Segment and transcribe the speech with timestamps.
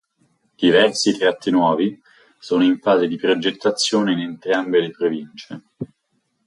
[0.57, 1.95] Diversi tratti nuovi
[2.39, 5.63] sono in fase di progettazione in entrambe le province.